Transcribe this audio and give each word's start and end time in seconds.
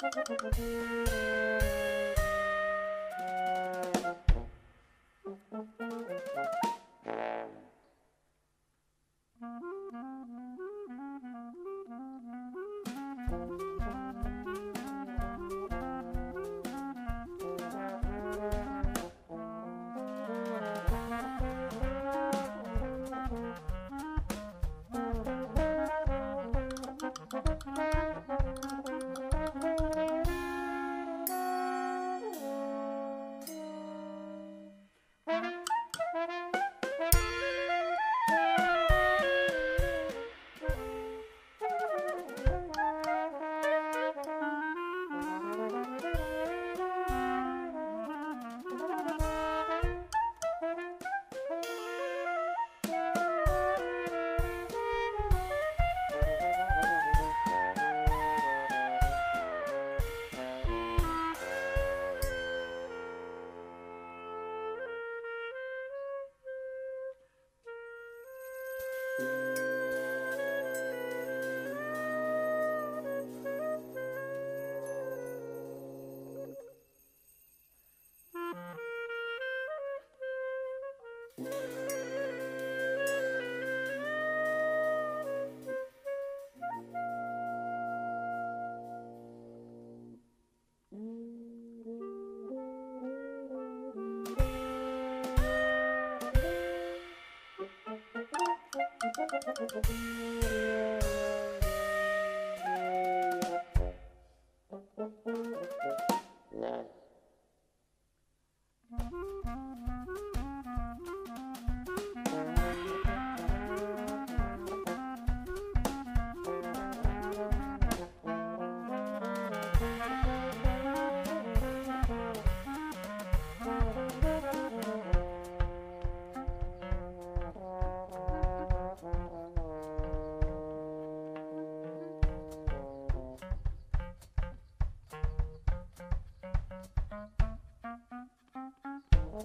Ha 0.00 0.10
ha. 0.14 1.47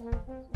Mm-hmm. 0.04 0.53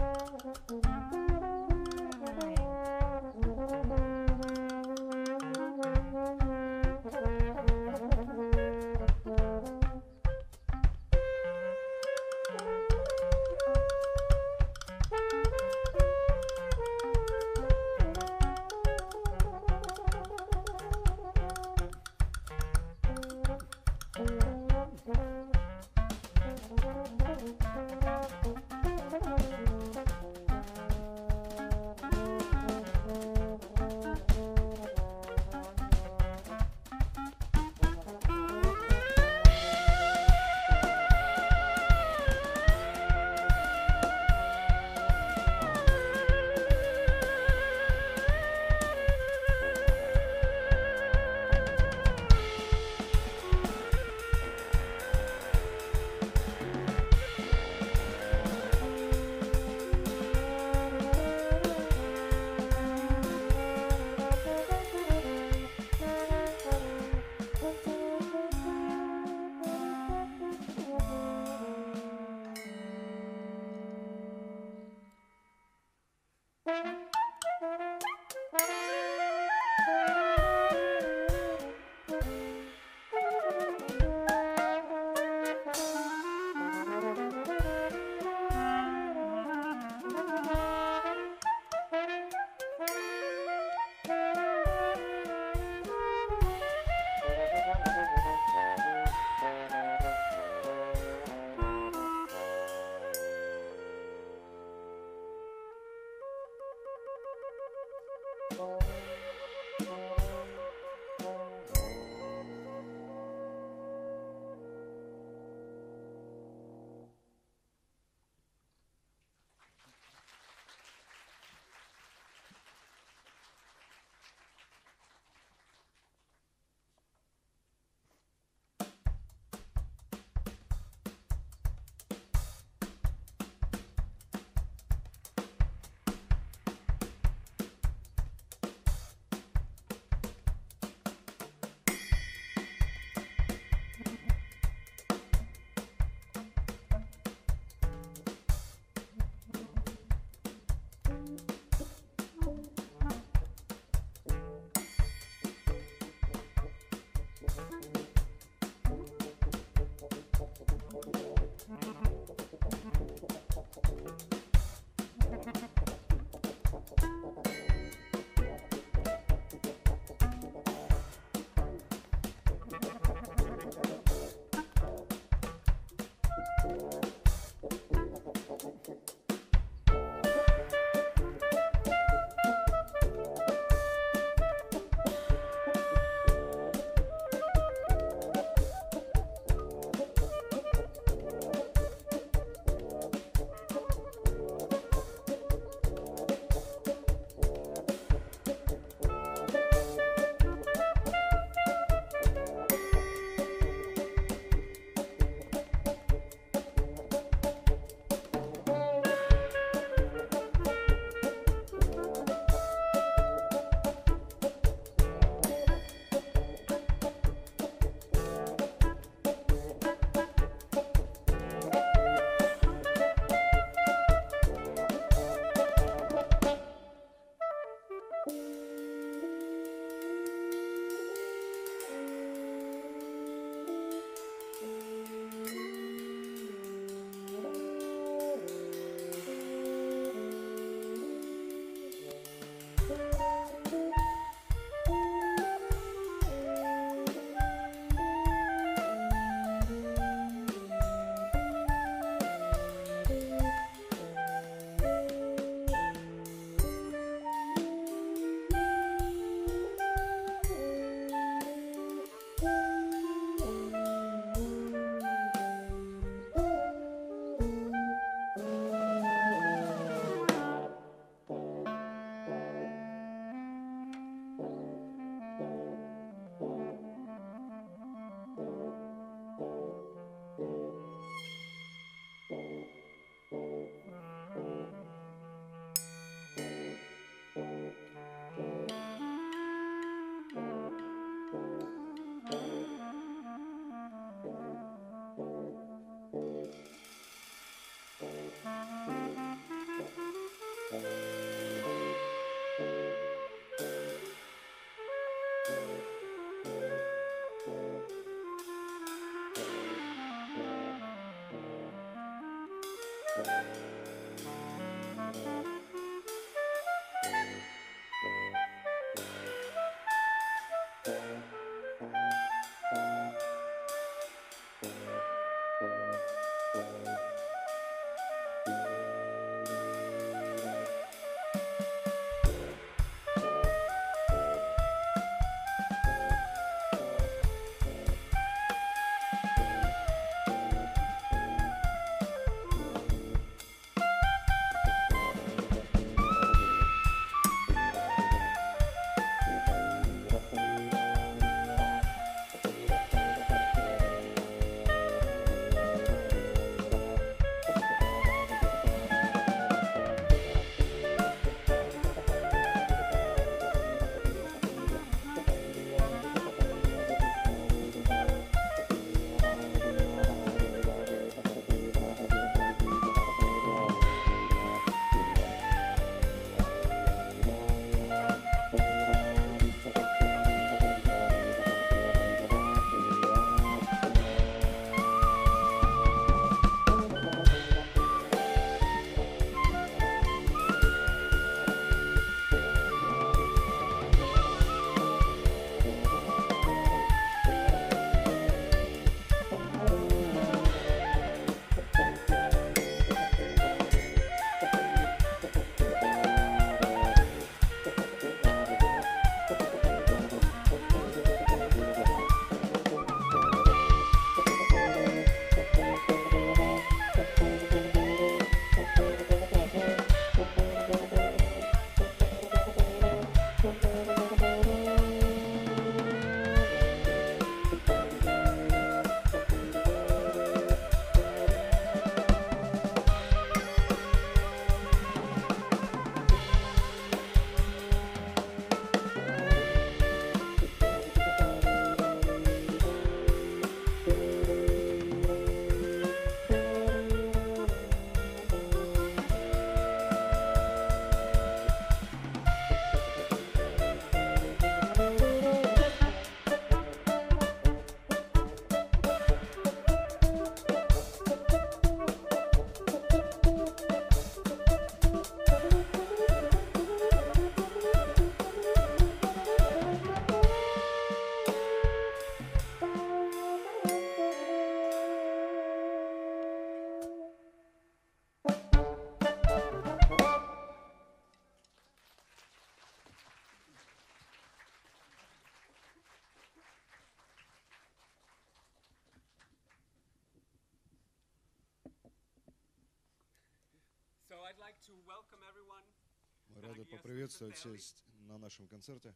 Мы 496.28 496.40
рады 496.42 496.64
поприветствовать 496.64 497.36
всех 497.36 497.60
на 498.06 498.18
нашем 498.18 498.46
концерте. 498.48 498.94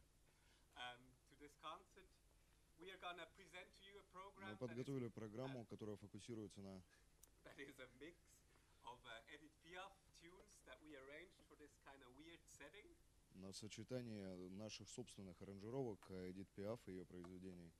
um, 0.75 0.97
to 1.29 1.35
this 1.39 1.51
concert. 1.61 2.07
We 2.79 2.89
are 2.91 2.97
gonna 2.97 3.27
present 3.35 3.67
to 3.81 3.85
you 3.85 3.99
a 3.99 4.03
program 4.13 4.47
Мы 4.47 4.53
that 4.53 4.55
is, 4.55 4.59
подготовили 4.59 5.07
программу, 5.09 5.65
которая 5.65 5.97
фокусируется 5.97 6.61
на 6.61 6.81
that 7.43 7.57
is 7.59 7.77
a 7.79 7.87
mix 7.99 8.15
of 8.85 8.97
uh, 9.05 9.33
Edith 9.33 9.51
Piaf 9.65 9.91
tunes 10.21 10.63
that 10.65 10.79
we 10.81 10.95
arranged 10.95 11.39
for 11.49 11.55
this 11.57 11.75
kind 11.85 12.01
of 12.03 12.09
weird 12.17 12.39
setting. 12.47 12.87
на 13.35 13.51
сочетании 13.51 14.47
наших 14.57 14.87
собственных 14.89 15.41
аранжировок 15.41 15.99
Эдит 16.09 16.47
Пиаф 16.55 16.79
и 16.87 16.91
ее 16.91 17.05
произведений. 17.05 17.71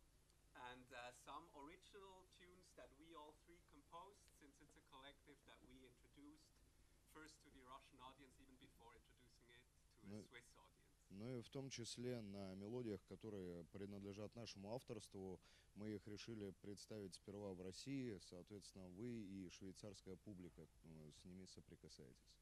and 0.72 0.86
uh, 0.94 1.12
some 1.26 1.44
original 1.56 2.26
tunes 2.40 2.68
that 2.76 2.90
we 3.00 3.16
all 3.16 3.34
three 3.46 3.60
composed 3.72 4.22
since 4.40 4.56
it's 4.62 4.78
a 4.78 4.86
collective 4.92 5.38
that 5.48 5.58
we 5.70 5.76
introduced 5.88 6.48
first 7.14 7.36
to 7.44 7.50
the 7.54 7.62
Russian 7.70 8.00
audience 8.02 8.34
even 8.42 8.56
before 8.62 8.94
introducing 8.96 9.62
Ну, 10.04 10.18
audience. 10.20 10.44
Ну 11.10 11.38
и 11.38 11.42
в 11.42 11.50
том 11.50 11.70
числе 11.70 12.22
на 12.22 12.56
мелодиях, 12.56 13.04
которые 13.06 13.64
принадлежат 13.66 14.36
нашему 14.36 14.74
авторству, 14.74 15.40
мы 15.76 15.90
их 15.90 16.08
решили 16.08 16.52
представить 16.62 17.16
сперва 17.16 17.54
в 17.54 17.62
России, 17.62 18.18
соответственно, 18.30 18.88
вы 18.90 19.10
и 19.10 19.50
швейцарская 19.50 20.16
публика 20.18 20.62
э, 20.62 21.12
с 21.12 21.24
ними 21.24 21.46
соприкасаетесь. 21.46 22.34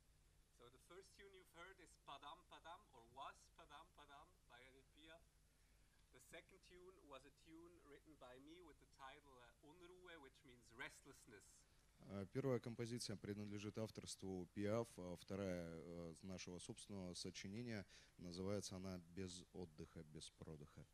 So 0.60 0.70
the 0.70 0.84
first 0.88 1.10
tune 1.18 1.34
you've 1.34 1.56
heard 1.56 1.80
is 1.80 1.90
Padam 2.06 2.38
Padam 2.52 2.82
or 2.94 3.02
was 3.16 3.36
Padam 3.58 3.88
Padam 3.98 4.28
by 4.50 4.60
Edith 4.70 4.86
Piaf. 5.00 5.24
The 6.14 6.22
second 6.30 6.60
tune 6.70 6.96
was 7.10 7.26
a 7.26 7.34
tune 7.48 7.74
written 7.90 8.14
by 8.20 8.38
me 8.46 8.62
with 8.62 8.78
the 8.80 8.90
title 9.00 9.36
uh, 9.42 9.68
Unruhe, 9.68 10.22
which 10.22 10.38
means 10.46 10.62
restlessness. 10.78 11.44
А 12.10 12.26
Первая 12.34 12.60
композиция 12.60 13.16
принадлежит 13.16 13.78
авторству 13.78 14.48
Пиаф, 14.54 14.88
вторая 15.20 15.66
э, 15.68 16.14
нашего 16.24 16.60
собственного 16.60 17.14
сочинения. 17.14 17.86
Называется 18.18 18.76
она 18.76 19.00
«Без 19.16 19.44
отдыха, 19.54 20.04
без 20.04 20.30
продыха». 20.32 20.86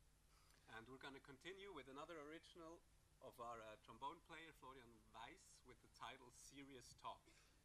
And 0.69 0.87
we're 0.87 0.99
going 0.99 1.15
to 1.15 1.25
continue 1.25 1.73
with 1.73 1.87
another 1.89 2.15
original 2.29 2.79
of 3.21 3.33
our 3.39 3.59
uh, 3.65 3.75
trombone 3.83 4.19
player 4.27 4.51
Florian 4.59 4.91
Weiss 5.13 5.41
with 5.65 5.79
the 5.81 5.91
title 5.97 6.29
Serious 6.35 6.95
Talk. 7.01 7.21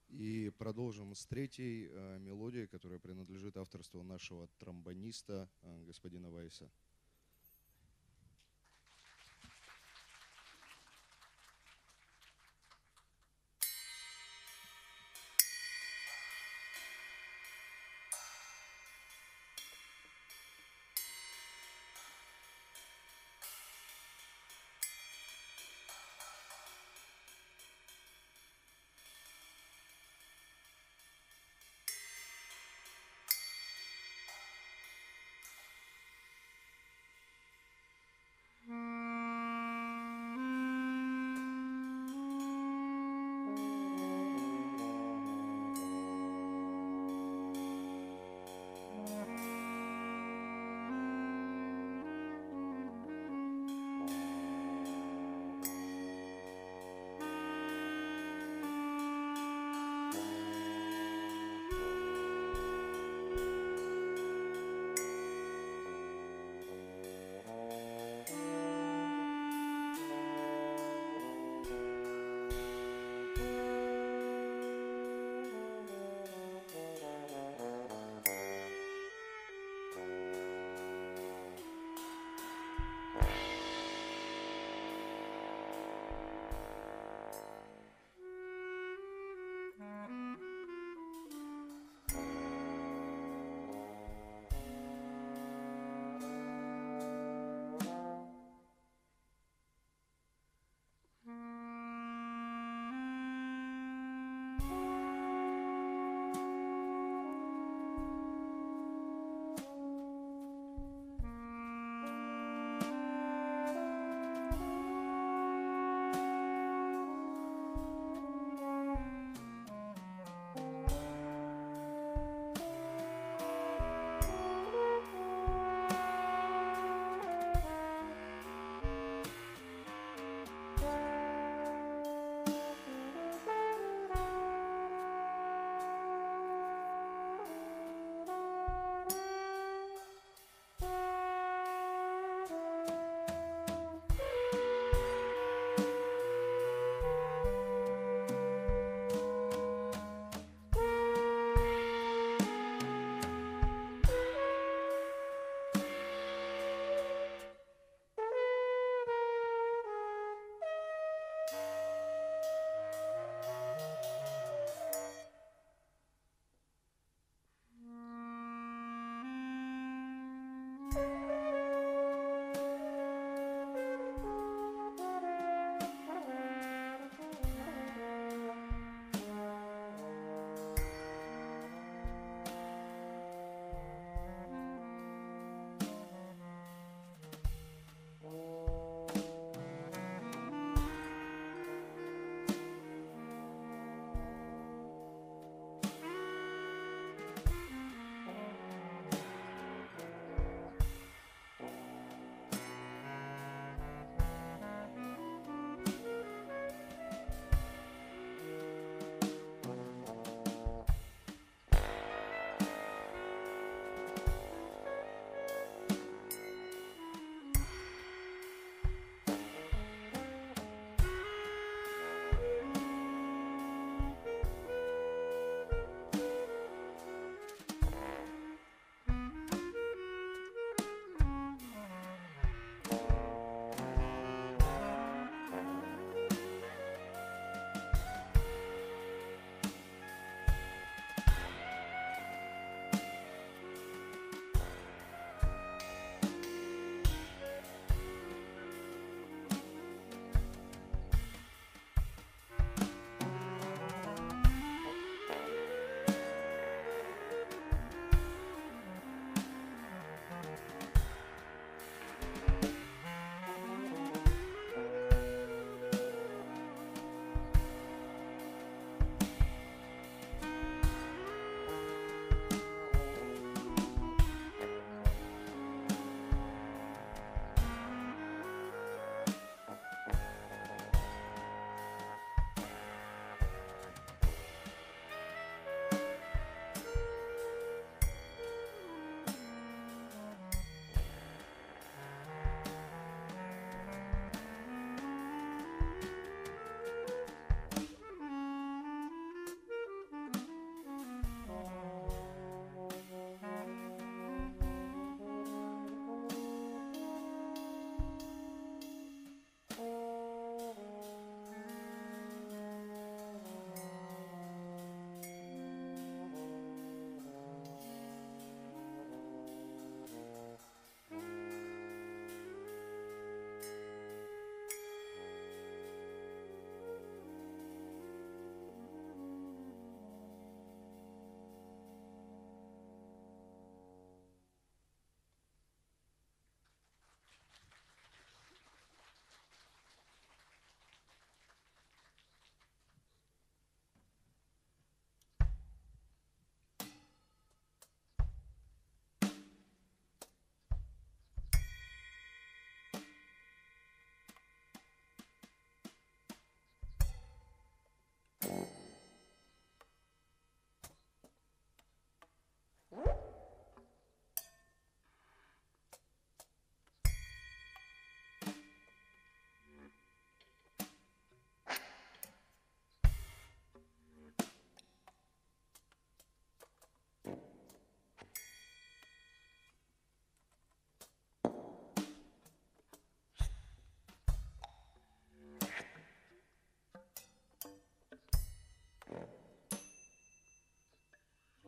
И 0.09 0.51
продолжим 0.59 1.15
с 1.15 1.25
третьей 1.25 1.89
э, 1.91 2.19
мелодией, 2.19 2.67
которая 2.67 2.99
принадлежит 2.99 3.57
авторству 3.57 4.03
нашего 4.03 4.47
тромбониста 4.59 5.49
э, 5.63 5.85
господина 5.87 6.31
Вайса. 6.31 6.71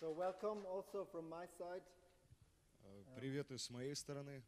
So 0.00 0.10
welcome 0.10 0.66
also 0.66 1.06
from 1.12 1.28
my 1.28 1.46
side. 1.58 1.82
Э, 2.84 3.04
Привет 3.16 3.50
и 3.50 3.58
с 3.58 3.70
моей 3.70 3.94
стороны. 3.94 4.42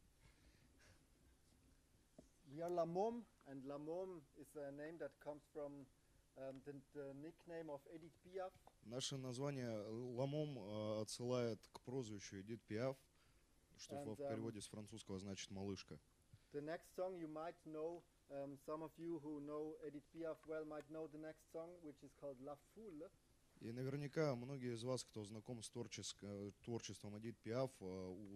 We 2.51 2.61
are 2.61 2.71
Lamom, 2.71 3.25
and 3.47 3.65
Lamom 3.65 4.21
is 4.41 4.49
a 4.57 4.71
name 4.73 4.97
that 4.99 5.13
comes 5.23 5.43
from 5.53 5.87
um, 6.39 6.61
the, 6.65 6.73
the 6.95 7.15
nickname 7.23 7.71
of 7.71 7.81
Edith 7.95 8.15
Piaf. 8.25 8.51
Наше 8.87 9.17
название 9.17 9.71
Ламом 10.17 10.59
э, 10.59 11.03
отсылает 11.03 11.61
к 11.73 11.81
прозвищу 11.81 12.41
Эдит 12.41 12.61
Пиаф, 12.69 12.97
что 13.77 13.97
And, 13.97 14.17
в 14.17 14.21
um, 14.21 14.29
переводе 14.29 14.61
с 14.61 14.67
французского 14.67 15.19
значит 15.19 15.51
«малышка». 15.51 15.99
The 16.53 16.61
next 16.61 16.95
song 16.95 17.17
you 17.19 17.29
might 17.29 17.57
know, 17.65 18.03
um, 18.31 18.57
some 18.67 18.83
of 18.83 18.93
you 18.97 19.21
who 19.25 19.41
know 19.41 19.75
Edith 19.87 20.05
Piaf 20.15 20.37
well 20.47 20.65
might 20.65 20.89
know 20.91 21.09
the 21.13 21.19
next 21.19 21.51
song, 21.53 21.71
which 21.83 22.03
is 22.03 22.13
called 22.21 22.37
La 22.45 22.55
Foule. 22.75 23.09
И 23.62 23.72
наверняка 23.74 24.36
многие 24.36 24.74
из 24.74 24.84
вас, 24.84 25.04
кто 25.04 25.24
знаком 25.26 25.62
с 25.62 25.70
творческо- 25.70 26.54
творчеством 26.64 27.18
Эдит 27.18 27.38
Пиаф, 27.40 27.72
э, 27.82 27.86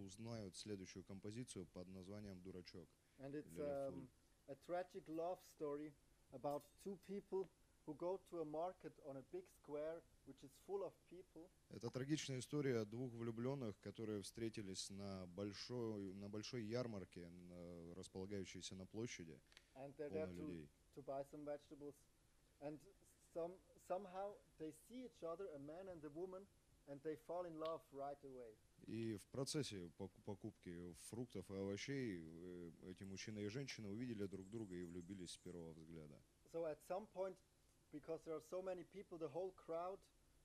узнают 0.05 0.55
следующую 0.57 1.05
композицию 1.05 1.65
под 1.67 1.87
названием 1.87 2.41
«Дурачок». 2.41 2.89
And 3.19 3.33
it's 3.33 3.57
um, 3.57 4.09
a 4.49 4.55
tragic 4.67 5.07
love 5.07 5.39
story 5.57 5.93
about 6.33 6.63
two 6.83 6.97
people 7.07 7.47
who 7.85 7.93
go 7.95 8.19
to 8.31 8.41
a 8.41 8.45
market 8.45 8.93
on 9.05 9.15
a 9.17 9.23
big 9.31 9.45
square 9.61 10.01
which 10.25 10.43
is 10.43 10.51
full 10.67 10.83
of 10.83 10.91
people. 11.09 11.49
Это 11.69 11.89
трагичная 11.89 12.39
история 12.39 12.83
двух 12.83 13.13
влюбленных, 13.13 13.79
которые 13.79 14.21
встретились 14.23 14.89
на 14.89 15.25
большой, 15.27 16.13
на 16.15 16.27
большой 16.27 16.63
ярмарке, 16.65 17.29
на- 17.29 17.93
располагающейся 17.95 18.75
на 18.75 18.85
площади, 18.85 19.39
And 19.75 19.95
they're 19.95 20.09
there 20.11 20.27
to 20.27 20.35
людей. 20.35 20.69
to 20.95 21.01
buy 21.01 21.23
some 21.31 21.45
vegetables. 21.45 21.95
And 22.59 22.77
some 23.33 23.53
somehow 23.86 24.32
they 24.58 24.72
see 24.88 25.04
each 25.04 25.22
other, 25.22 25.46
a 25.54 25.58
man 25.58 25.88
and 25.90 26.02
a 26.04 26.10
woman, 26.10 26.42
and 26.90 27.00
they 27.02 27.16
fall 27.26 27.44
in 27.44 27.58
love 27.58 27.80
right 27.92 28.18
away. 28.24 28.52
И 28.86 29.16
в 29.16 29.26
процессе 29.30 29.90
пок- 29.98 30.10
покупки 30.24 30.94
фруктов 31.10 31.50
и 31.50 31.54
овощей 31.56 32.22
э, 32.22 32.70
эти 32.90 33.04
мужчина 33.04 33.40
и 33.40 33.48
женщина 33.48 33.88
увидели 33.90 34.26
друг 34.26 34.48
друга 34.48 34.74
и 34.74 34.84
влюбились 34.84 35.32
с 35.32 35.36
первого 35.38 35.72
взгляда. 35.72 36.18
So 36.52 36.64
at 36.64 36.78
some 36.88 37.06
point, 37.14 37.36
because 37.92 38.20
there 38.24 38.34
are 38.36 38.46
so 38.50 38.62
many 38.62 38.84
people, 38.94 39.18
the 39.18 39.28
whole 39.28 39.52
crowd 39.66 39.98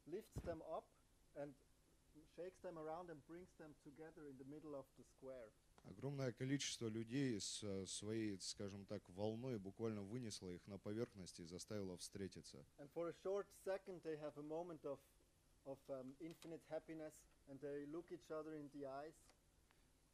lifts 0.08 0.36
them 0.43 0.62
up 0.69 0.84
and 1.36 1.54
shakes 2.36 2.60
them 2.62 2.78
around 2.78 3.10
and 3.10 3.19
brings 3.28 3.49
them 3.58 3.73
together 3.84 4.28
in 4.28 4.38
the 4.38 4.45
middle 4.45 4.76
of 4.76 4.86
the 4.97 5.04
square. 5.15 5.47
Огромное 5.88 6.32
количество 6.32 6.88
людей 6.88 7.39
с 7.39 7.63
э, 7.63 7.86
своей, 7.86 8.39
скажем 8.39 8.86
так, 8.86 9.02
волной 9.10 9.60
буквально 9.60 10.02
вынесло 10.02 10.49
их 10.49 10.65
на 10.67 10.78
поверхность 10.78 11.39
и 11.39 11.45
заставило 11.45 11.97
встретиться. 11.97 12.58
And 12.80 12.89
for 12.93 13.10
a 13.10 13.13
short 13.23 13.47
second, 13.65 14.02
they 14.04 14.17
have 14.17 14.38
a 14.38 14.43
moment 14.43 14.84
of 14.86 14.99
of 15.65 15.78
um, 15.89 16.12
infinite 16.19 16.62
happiness, 16.69 17.13
and 17.49 17.60
they 17.62 17.88
look 17.91 18.12
each 18.12 18.32
other 18.32 18.56
in 18.56 18.67
the 18.76 18.88
eyes. 18.88 19.15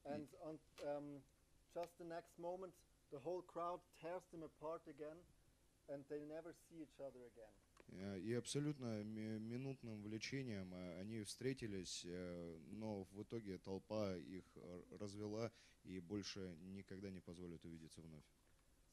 And 0.06 0.28
on 0.46 0.56
um, 0.86 1.22
just 1.74 1.98
the 1.98 2.06
next 2.06 2.38
moment, 2.40 2.74
the 3.12 3.20
whole 3.20 3.42
crowd 3.42 3.80
tears 4.02 4.24
them 4.32 4.44
apart 4.46 4.82
again, 4.88 5.18
and 5.90 6.04
they 6.10 6.22
never 6.30 6.54
see 6.70 6.82
each 6.82 6.98
other 7.02 7.20
again. 7.34 7.54
Э, 7.89 8.19
И 8.19 8.33
абсолютно 8.35 9.03
ми- 9.05 9.39
минутным 9.39 10.03
влечением 10.03 10.73
э, 10.75 11.01
они 11.01 11.23
встретились, 11.23 12.03
э, 12.07 12.59
но 12.73 13.05
в 13.13 13.23
итоге 13.23 13.59
толпа 13.59 14.15
их 14.17 14.45
развела 15.01 15.51
и 15.85 16.01
больше 16.01 16.57
никогда 16.75 17.11
не 17.11 17.21
позволит 17.21 17.65
увидеться 17.65 18.01
вновь. 18.01 18.25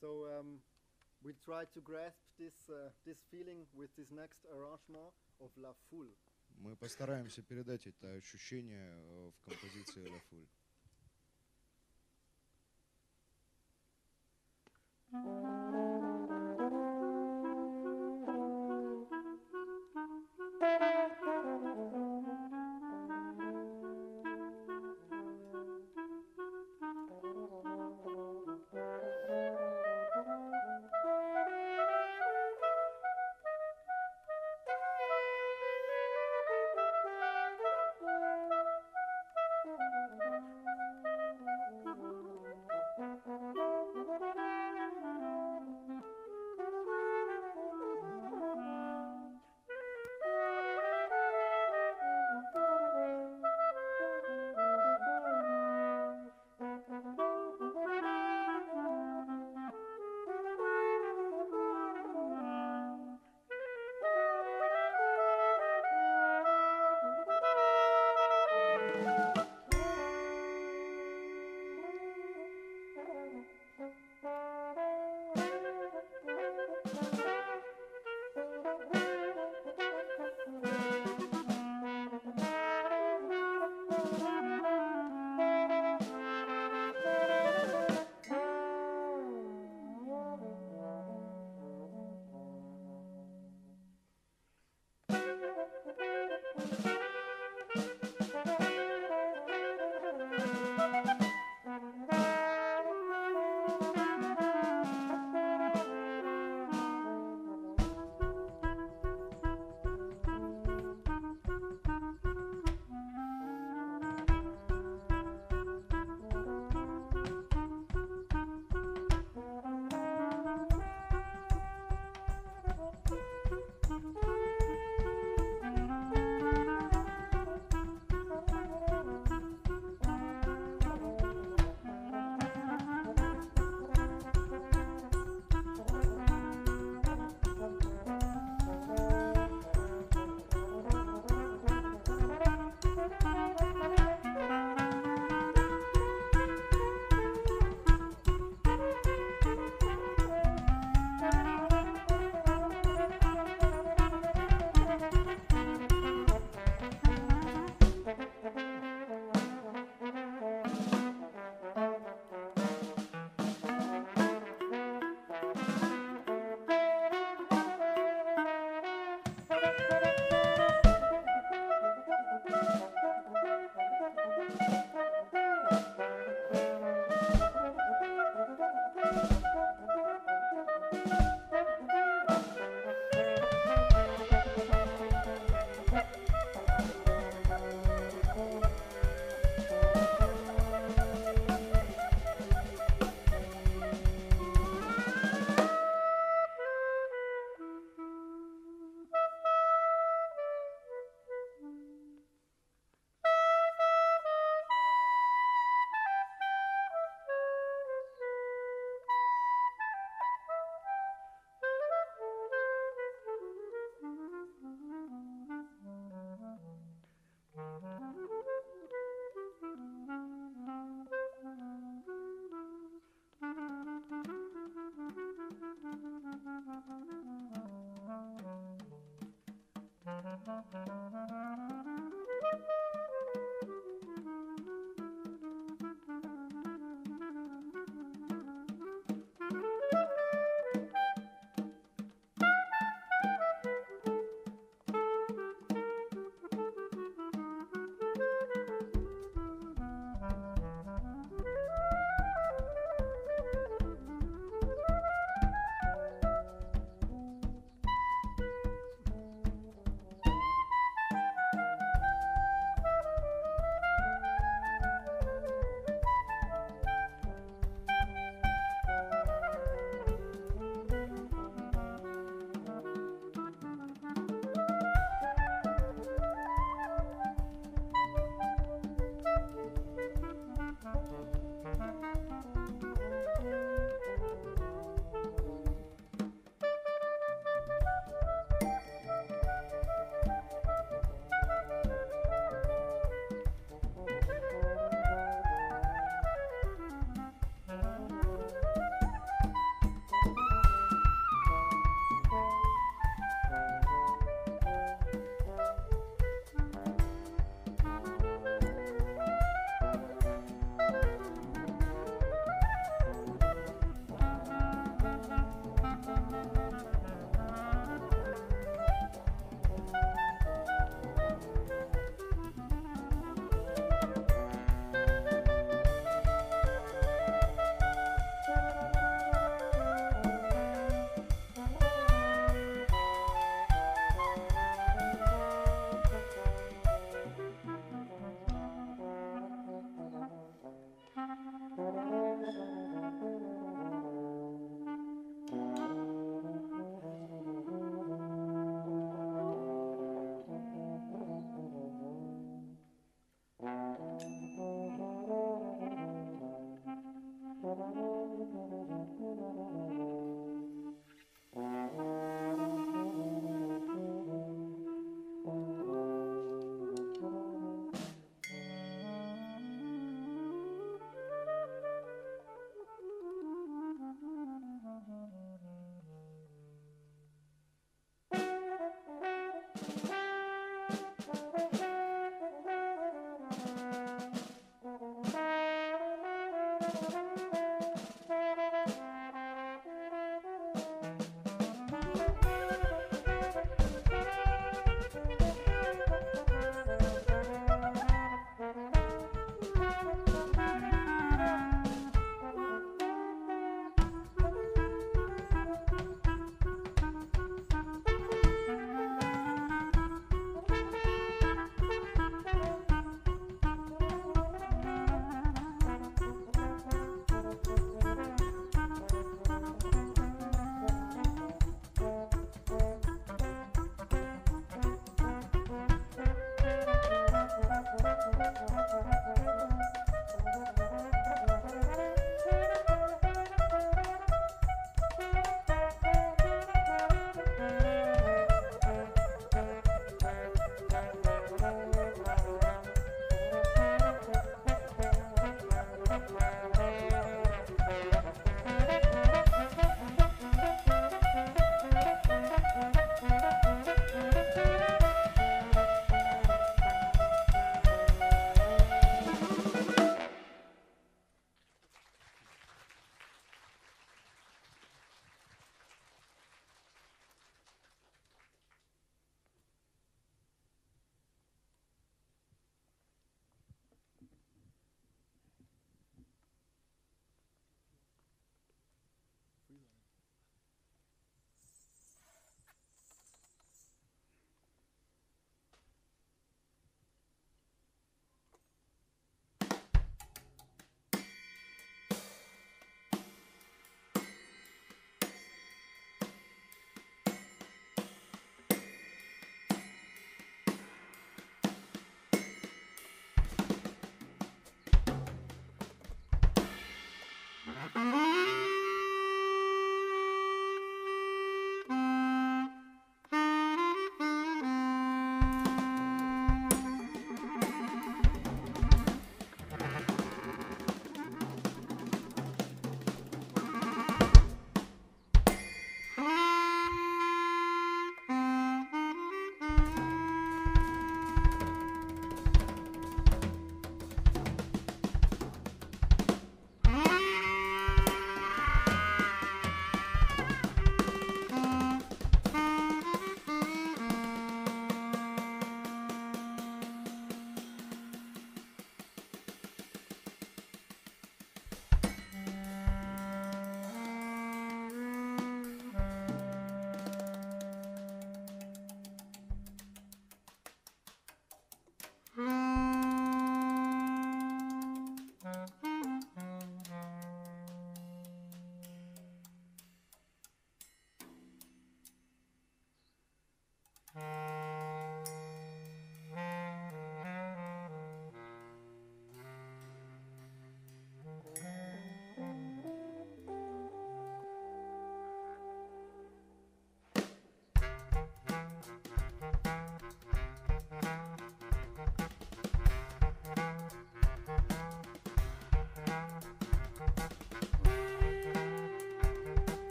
So 0.00 0.24
um, 0.40 0.60
we 1.22 1.34
try 1.44 1.66
to 1.74 1.80
grasp 1.82 2.16
this 2.38 2.54
uh, 2.70 2.90
this 3.04 3.18
feeling 3.30 3.66
with 3.74 3.90
this 3.96 4.10
next 4.10 4.44
arrangement 4.46 5.12
of 5.40 5.50
La 5.56 5.74
Foule. 5.90 6.14
Мы 6.60 6.74
постараемся 6.76 7.42
передать 7.42 7.86
это 7.86 8.14
ощущение 8.14 8.90
в 9.30 9.40
композиции 9.44 10.04
«La 10.08 10.20
Foule». 10.30 10.48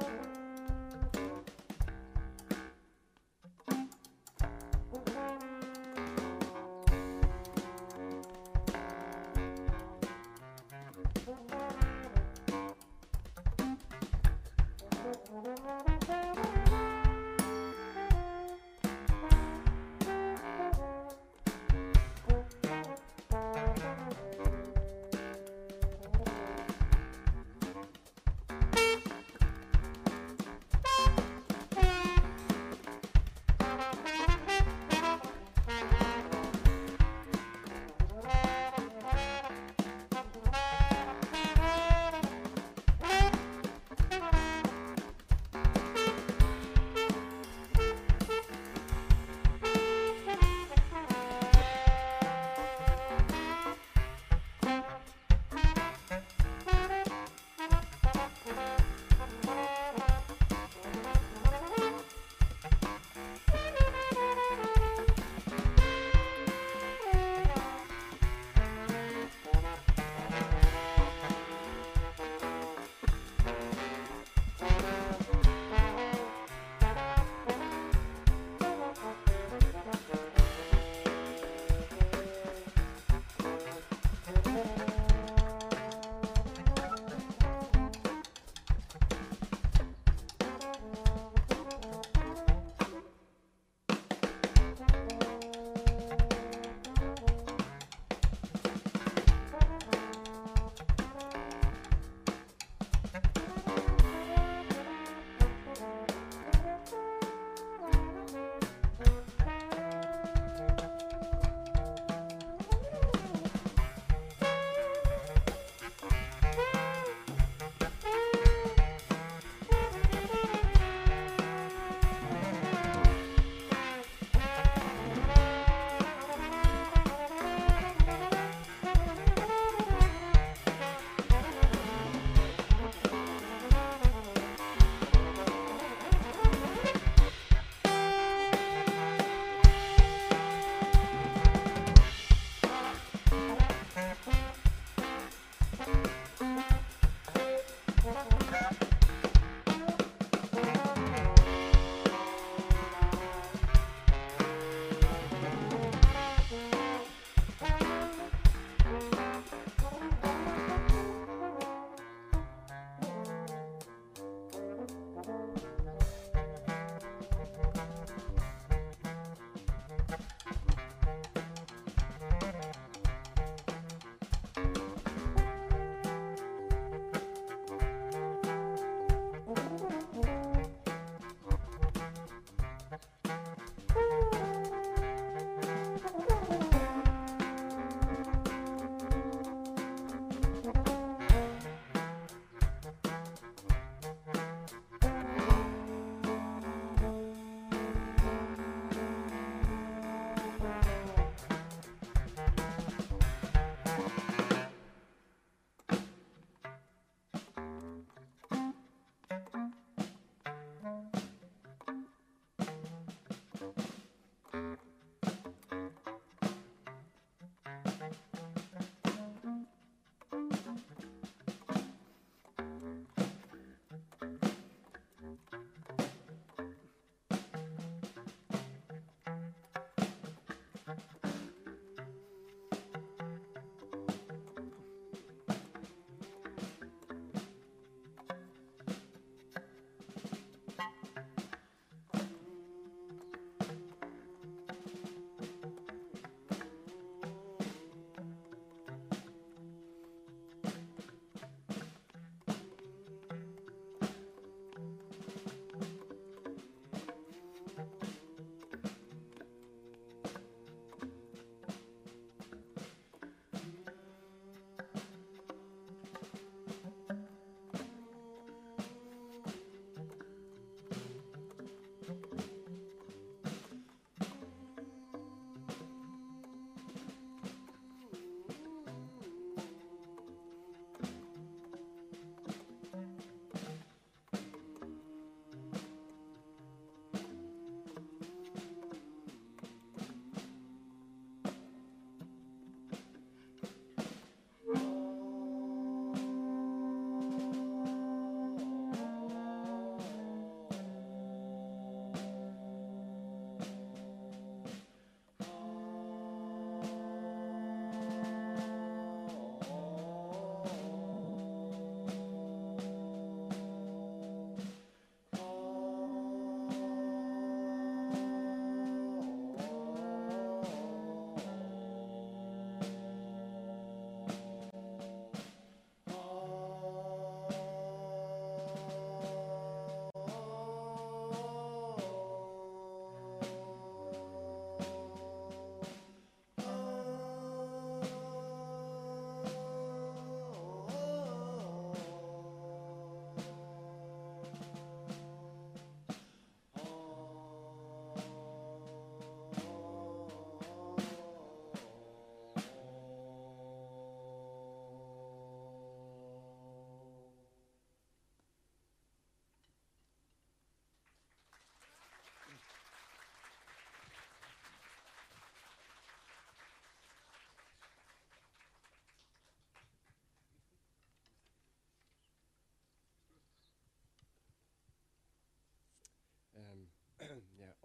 Bye. 0.00 0.23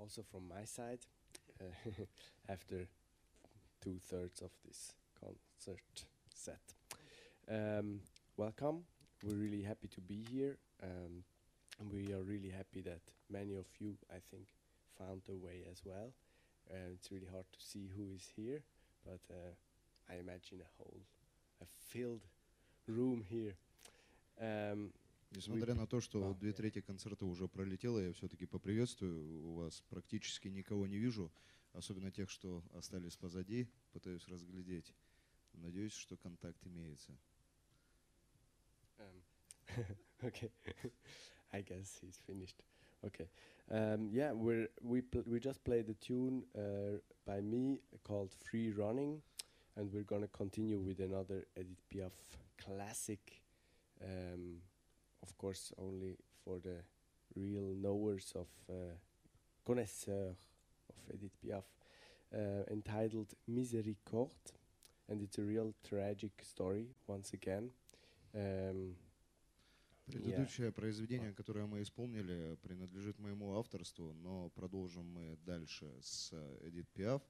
Also 0.09 0.23
from 0.31 0.41
my 0.49 0.65
side, 0.65 0.97
uh, 1.61 1.65
after 2.49 2.87
two 3.79 3.99
thirds 4.09 4.41
of 4.41 4.49
this 4.65 4.93
concert 5.19 6.05
set. 6.33 6.73
Um, 7.47 7.99
welcome. 8.35 8.85
We're 9.23 9.35
really 9.35 9.61
happy 9.61 9.87
to 9.89 10.01
be 10.01 10.25
here. 10.31 10.57
Um, 10.81 11.23
and 11.79 11.93
we 11.93 12.11
are 12.11 12.23
really 12.23 12.49
happy 12.49 12.81
that 12.81 13.01
many 13.29 13.53
of 13.55 13.67
you, 13.79 13.97
I 14.09 14.17
think, 14.31 14.47
found 14.97 15.21
their 15.27 15.37
way 15.37 15.61
as 15.71 15.81
well. 15.85 16.11
Uh, 16.71 16.89
it's 16.91 17.11
really 17.11 17.29
hard 17.31 17.45
to 17.53 17.59
see 17.61 17.87
who 17.95 18.07
is 18.15 18.27
here, 18.35 18.63
but 19.05 19.21
uh, 19.29 19.53
I 20.09 20.15
imagine 20.15 20.61
a 20.61 20.71
whole, 20.79 21.01
a 21.61 21.65
filled 21.65 22.25
room 22.87 23.23
here. 23.29 23.53
Um, 24.41 24.89
Несмотря 25.31 25.75
на 25.75 25.85
то, 25.85 26.01
что 26.01 26.33
две 26.33 26.53
трети 26.53 26.81
концерта 26.81 27.25
уже 27.25 27.47
пролетело, 27.47 27.99
я 27.99 28.11
все-таки 28.13 28.45
поприветствую. 28.45 29.45
У 29.45 29.53
вас 29.53 29.83
практически 29.89 30.47
никого 30.47 30.87
не 30.87 30.97
вижу, 30.97 31.31
особенно 31.73 32.11
тех, 32.11 32.29
что 32.29 32.63
остались 32.73 33.15
позади. 33.15 33.67
Пытаюсь 33.93 34.27
разглядеть. 34.27 34.93
Надеюсь, 35.53 35.93
что 35.93 36.17
контакт 36.17 36.65
имеется. 36.65 37.11
Um, 39.71 39.85
okay, 40.25 40.49
I 41.53 41.61
guess 41.61 41.97
he's 42.01 42.19
finished. 42.27 42.61
Okay, 43.05 43.29
um, 43.71 44.09
yeah, 44.11 44.33
we're 44.33 44.67
we 44.81 45.01
we 45.25 45.39
just 45.39 45.63
played 45.63 45.87
a 45.87 45.93
tune 45.93 46.43
uh, 46.57 46.97
by 47.25 47.39
me 47.39 47.79
called 48.03 48.33
"Free 48.33 48.71
Running," 48.71 49.21
and 49.77 49.89
we're 49.93 50.03
gonna 50.03 50.27
continue 50.27 50.79
with 50.79 50.99
another 50.99 51.45
Edith 51.55 51.81
Piaf 51.89 52.11
classic. 52.57 53.41
Um, 54.03 54.61
of 55.21 55.35
course, 55.37 55.73
only 55.77 56.17
for 56.43 56.59
the 56.59 56.83
real 57.35 57.75
knowers 57.75 58.33
of 58.35 58.47
uh, 58.69 58.73
connaisseurs 59.65 60.35
of 60.89 61.13
Edith 61.13 61.37
Piaf, 61.43 61.63
uh, 62.33 62.63
entitled 62.71 63.33
"Miséricorde," 63.47 64.53
and 65.07 65.21
it's 65.21 65.37
a 65.37 65.43
real 65.43 65.73
tragic 65.83 66.31
story 66.43 66.87
once 67.07 67.33
again. 67.33 67.71
Um, 68.33 68.95
Предыдущее 70.07 70.71
произведение, 70.71 71.33
которое 71.33 71.67
мы 71.67 71.83
исполнили, 71.83 72.57
принадлежит 72.63 73.19
моему 73.19 73.59
авторству, 73.59 74.11
но 74.13 74.49
продолжим 74.49 75.05
мы 75.05 75.37
дальше 75.45 75.85
с 76.01 76.33
Эдит 76.61 76.89
Пиаф. 76.95 77.21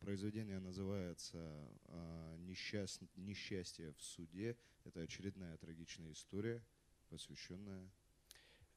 Произведение 0.00 0.58
называется 0.58 1.38
а, 1.86 2.36
«Несчаст- 2.36 3.08
«Несчастье 3.16 3.94
в 3.94 4.02
суде». 4.02 4.54
Это 4.84 5.00
очередная 5.00 5.56
трагичная 5.56 6.12
история, 6.12 6.62
посвященная 7.09 7.89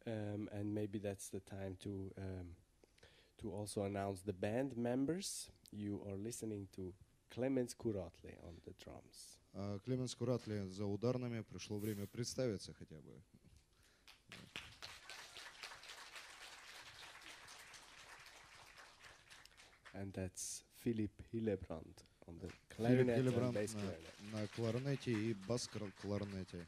Um, 0.07 0.50
and 0.52 0.74
maybe 0.74 0.98
that's 0.98 1.28
the 1.30 1.40
time 1.40 1.76
to 1.80 2.12
um, 2.18 2.48
to 3.38 3.50
also 3.50 3.84
announce 3.84 4.20
the 4.20 4.34
band 4.34 4.76
members. 4.76 5.50
You 5.72 6.02
are 6.07 6.16
listening 6.16 6.68
to 6.76 6.92
Clemens 7.30 7.74
Kuratle 7.74 8.36
on 8.46 8.55
the 8.66 8.74
drums. 8.84 9.38
А 9.55 9.78
Клеменс 9.78 10.14
Куратли 10.14 10.66
за 10.68 10.84
ударными. 10.84 11.42
Пришло 11.42 11.78
время 11.78 12.07
представиться 12.07 12.74
хотя 12.74 12.96
бы. 12.96 13.22
And 19.94 20.12
that's 20.12 20.64
Philip 20.84 21.12
Hillebrand 21.32 22.02
on 22.26 22.38
the 22.40 22.48
Филипп 22.48 22.76
clarinet 22.76 23.16
and 23.16 23.28
Хилебранд 23.28 23.57
bass 23.57 23.74
на, 23.74 23.80
clarinet. 23.80 24.32
на 24.32 24.48
кларнете 24.48 25.12
и 25.12 25.34
бас-кларнете. 25.48 26.66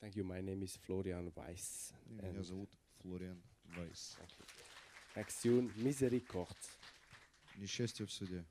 Thank 0.00 0.16
you. 0.16 0.24
My 0.24 0.40
name 0.40 0.62
is 0.62 0.76
Florian 0.86 1.32
Weiss. 1.34 1.92
И 2.06 2.14
Меня 2.14 2.28
And 2.30 2.42
зовут 2.44 2.70
Флориан 3.02 3.40
Вайс. 3.76 4.16
thank 4.18 4.30
you. 4.38 4.46
Next 5.16 5.42
tune, 5.42 5.72
Miséricorde. 5.76 6.56
Несчастье 7.56 8.04
в 8.04 8.12
суде. 8.12 8.44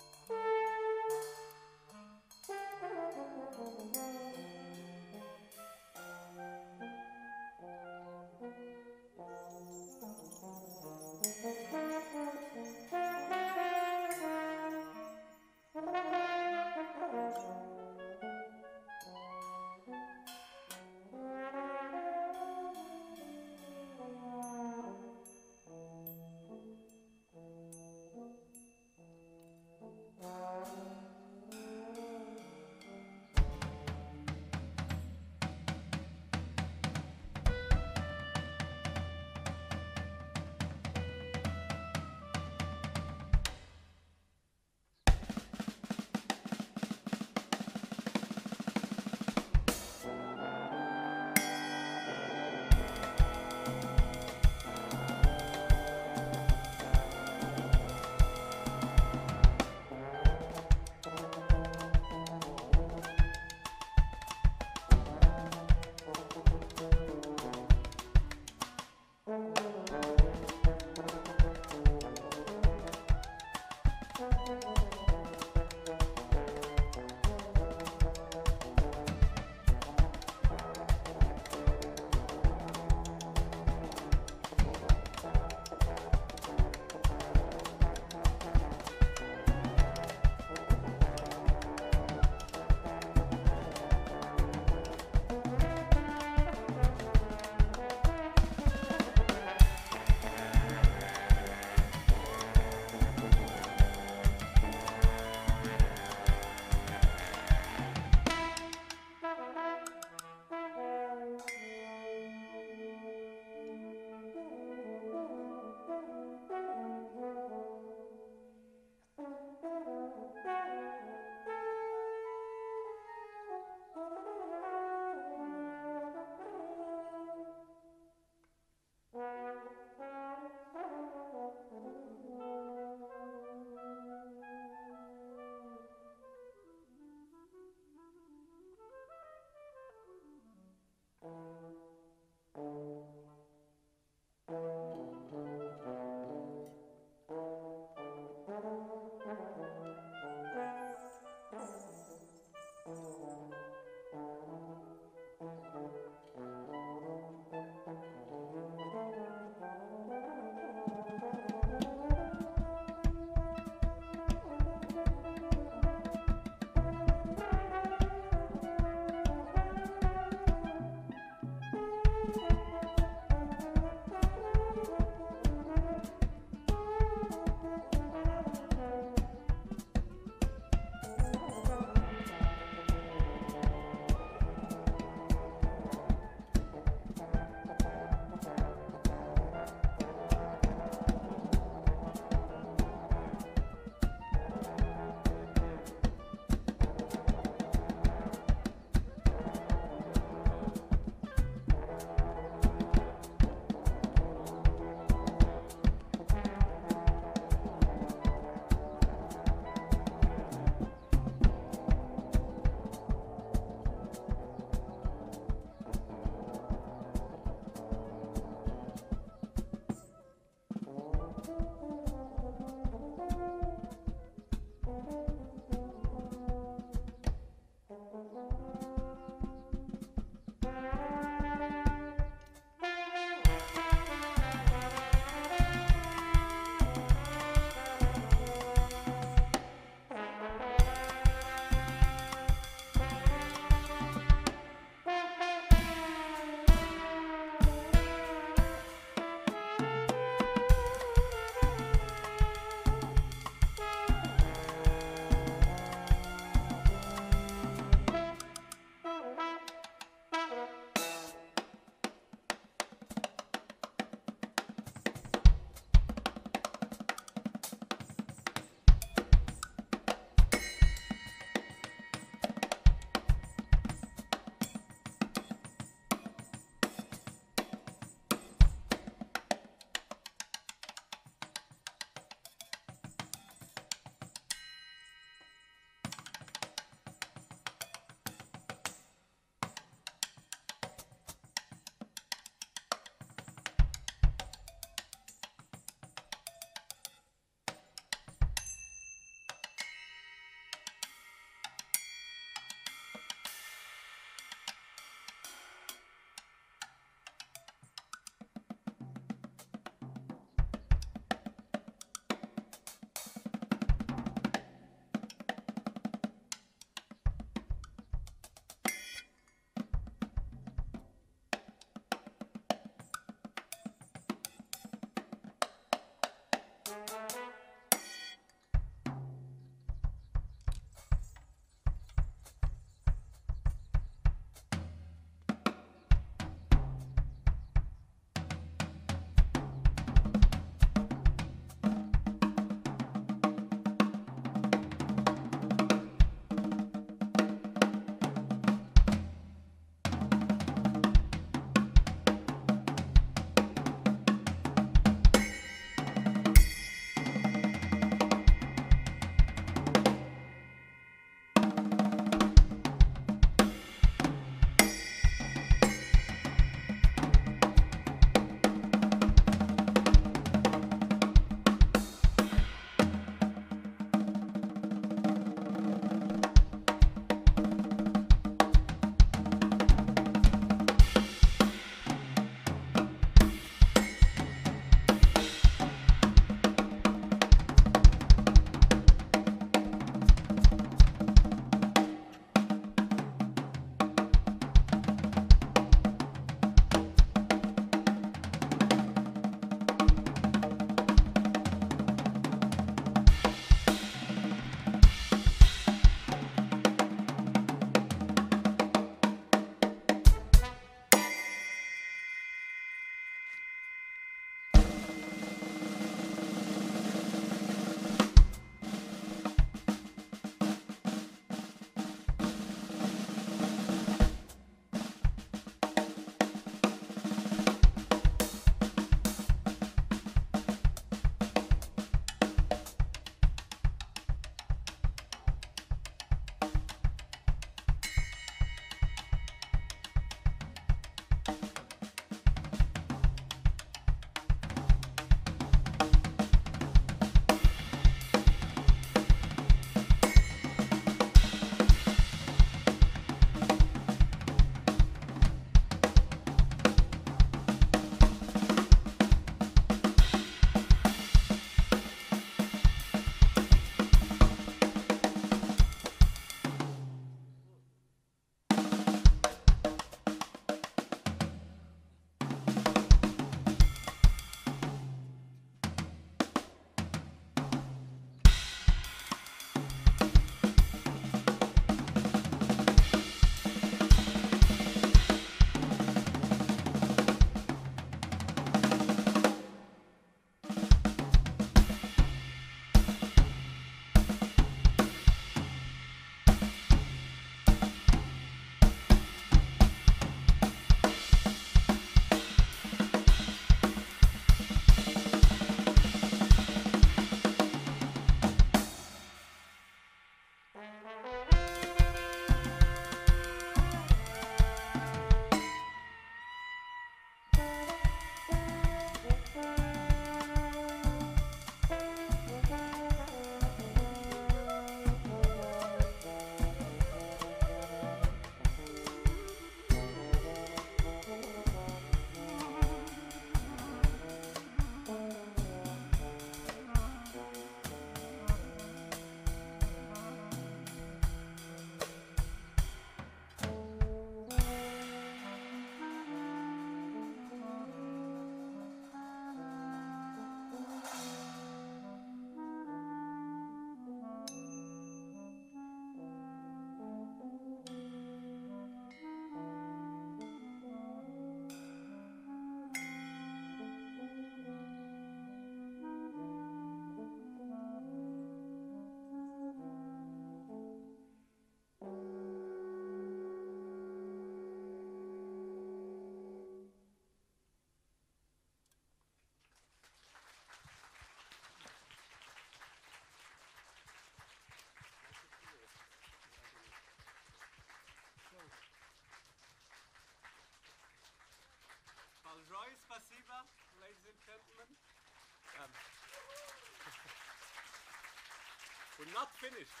We're 599.18 599.32
not 599.32 599.48
finished. 599.56 600.00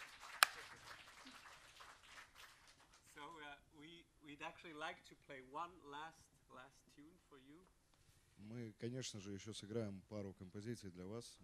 So 3.14 3.22
uh, 3.24 3.56
we 3.80 4.04
we'd 4.24 4.42
actually 4.44 4.76
like 4.76 5.00
to 5.08 5.14
play 5.26 5.40
one 5.50 5.72
last 5.88 6.20
last 6.52 6.78
tune 6.94 7.16
for 7.28 7.38
you. 7.48 7.60
Мы, 8.38 8.72
конечно 8.78 9.18
же, 9.20 9.32
еще 9.32 9.54
сыграем 9.54 10.02
пару 10.08 10.34
композиций 10.34 10.90
для 10.90 11.06
вас. 11.06 11.38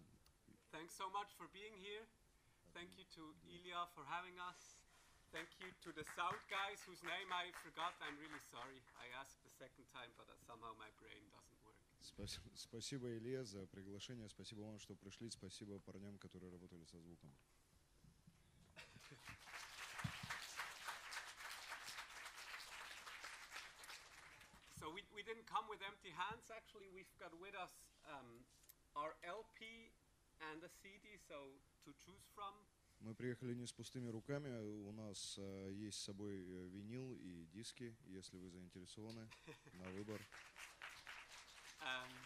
Thanks 0.71 0.93
so 0.95 1.09
much 1.09 1.29
for 1.37 1.47
being 1.53 1.75
here. 1.77 2.05
Thank 2.73 2.97
you 2.97 3.05
to 3.15 3.33
Ilya 3.49 3.87
for 3.93 4.05
having 4.05 4.37
us. 4.39 4.83
Thank 5.33 5.49
you 5.57 5.73
to 5.81 5.89
the 5.97 6.05
sound 6.13 6.37
guys 6.45 6.77
whose 6.85 7.01
name 7.01 7.33
I 7.33 7.49
forgot. 7.65 7.97
I'm 8.05 8.17
really 8.21 8.41
sorry. 8.53 8.77
I 9.01 9.09
asked 9.17 9.41
the 9.41 9.49
second 9.49 9.85
time, 9.89 10.13
but 10.13 10.29
uh, 10.29 10.37
somehow 10.45 10.77
my 10.77 10.89
brain 11.01 11.25
doesn't 11.33 11.57
work. 11.65 11.73
Спасибо, 12.01 12.49
спасибо, 12.55 13.17
Илье, 13.17 13.43
за 13.43 13.65
приглашение. 13.65 14.29
Спасибо 14.29 14.61
вам, 14.61 14.79
что 14.79 14.93
пришли. 14.95 15.31
Спасибо 15.31 15.79
парням, 15.79 16.19
которые 16.19 16.51
работали 16.51 16.85
со 16.85 16.99
звуком. 16.99 17.33
So 24.77 24.91
we, 24.91 25.01
we 25.15 25.23
didn't 25.23 25.47
come 25.47 25.65
with 25.65 25.81
empty 25.81 26.11
hands. 26.11 26.51
Actually, 26.51 26.92
we've 27.03 27.19
got 27.19 27.35
with 27.35 27.55
us 27.55 27.75
um, 28.07 28.47
our 28.95 29.11
LP 29.27 29.91
and 30.39 30.63
a 30.63 30.71
CD, 30.81 31.19
so 31.27 31.35
to 31.83 31.91
choose 31.99 32.23
from. 32.35 32.55
Мы 33.01 33.13
приехали 33.15 33.53
не 33.53 33.67
с 33.67 33.73
пустыми 33.73 34.09
руками. 34.09 34.49
У 34.87 34.91
нас 34.93 35.35
э, 35.37 35.71
есть 35.73 35.99
с 35.99 36.05
собой 36.05 36.39
э, 36.39 36.67
винил 36.69 37.13
и 37.15 37.45
диски, 37.51 37.93
если 38.07 38.37
вы 38.37 38.49
заинтересованы, 38.49 39.27
на 39.73 39.89
выбор. 39.91 40.21
Um, 41.81 42.07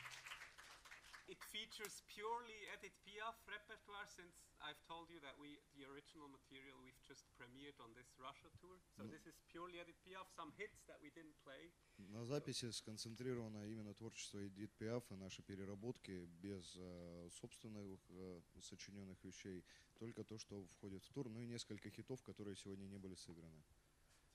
it 1.27 1.43
features 1.43 2.01
purely 2.07 2.55
Edith 2.73 2.95
Piaf 3.05 3.35
repertoire 3.47 4.07
since 4.07 4.33
I've 4.63 4.79
told 4.87 5.09
you 5.11 5.19
that 5.21 5.35
we 5.37 5.59
the 5.75 5.83
original 5.91 6.27
material 6.31 6.75
we've 6.81 7.01
just 7.03 7.23
premiered 7.37 7.77
on 7.83 7.91
this 7.93 8.07
Russia 8.19 8.49
tour. 8.61 8.79
So 8.95 9.03
Mm. 9.03 9.11
this 9.11 9.25
is 9.27 9.35
purely 9.51 9.79
Edith 9.79 9.99
Piaf, 10.05 10.27
some 10.35 10.51
hits 10.57 10.79
that 10.87 10.99
we 11.01 11.09
didn't 11.11 11.35
play. 11.43 11.71
На 11.97 12.23
записи 12.25 12.71
сконцентрировано 12.71 13.65
именно 13.67 13.93
творчество 13.93 14.39
Эдит 14.47 14.71
Пиаф 14.77 15.03
и 15.11 15.15
наши 15.15 15.41
переработки 15.43 16.25
без 16.41 16.75
э, 16.77 17.29
собственных 17.31 17.99
э, 18.09 18.41
сочиненных 18.61 19.21
вещей, 19.23 19.63
только 19.99 20.23
то, 20.23 20.37
что 20.37 20.63
входит 20.67 21.03
в 21.03 21.09
тур, 21.11 21.27
ну 21.29 21.39
и 21.41 21.45
несколько 21.47 21.89
хитов, 21.89 22.21
которые 22.23 22.55
сегодня 22.55 22.85
не 22.87 22.97
были 22.97 23.15
сыграны. 23.15 23.63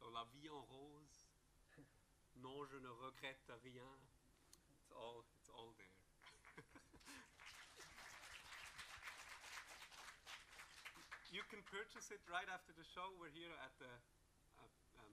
So 0.00 0.10
La 0.10 0.24
Vie 0.32 0.48
en 0.50 0.62
Rose, 0.66 1.26
Non 2.36 2.64
je 2.66 2.78
ne 2.78 2.88
regrette 2.88 3.50
rien. 3.62 3.98
It's 4.70 4.90
all 4.92 5.22
you 11.42 11.58
can 11.58 11.66
purchase 11.66 12.14
it 12.14 12.22
right 12.30 12.46
after 12.54 12.70
the 12.70 12.86
show. 12.86 13.10
We're 13.18 13.34
here 13.34 13.50
at 13.66 13.74
the 13.82 13.90
uh, 14.62 15.02
um, 15.02 15.10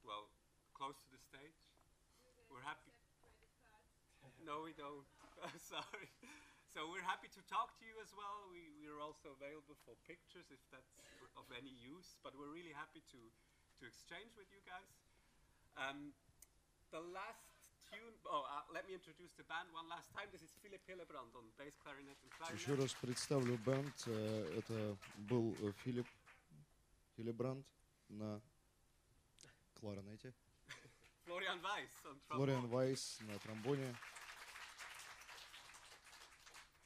well 0.00 0.32
close 0.72 0.96
to 1.04 1.08
the 1.12 1.20
stage. 1.20 1.60
We're 2.48 2.64
happy. 2.64 2.96
No, 4.40 4.64
we 4.64 4.72
don't. 4.72 5.04
Sorry. 5.60 6.08
So 6.72 6.88
we're 6.88 7.04
happy 7.04 7.28
to 7.28 7.42
talk 7.44 7.76
to 7.76 7.84
you 7.84 8.00
as 8.00 8.08
well. 8.16 8.48
We 8.48 8.72
we're 8.80 9.04
also 9.04 9.36
available 9.36 9.76
for 9.84 10.00
pictures 10.08 10.48
if 10.48 10.64
that's 10.72 10.96
of 11.36 11.44
any 11.52 11.76
use. 11.76 12.16
But 12.24 12.32
we're 12.32 12.48
really 12.48 12.72
happy 12.72 13.04
to 13.12 13.20
to 13.20 13.82
exchange 13.84 14.32
with 14.32 14.48
you 14.48 14.64
guys. 14.64 14.88
Um, 15.76 16.16
the 16.88 17.04
last 17.04 17.47
Oh, 18.30 18.44
uh, 18.44 18.76
and 22.50 22.54
Еще 22.54 22.74
раз 22.74 22.92
представлю 22.94 23.56
бенд. 23.58 23.94
Э, 24.06 24.58
Это 24.58 24.96
был 25.16 25.56
э, 25.60 25.72
Филипп 25.84 26.06
Хилебранд 27.16 27.64
на 28.08 28.40
кларнете, 29.80 30.34
Флориан. 31.24 32.66
Вайс 32.68 33.20
на 33.20 33.38
тромбоне. 33.38 33.96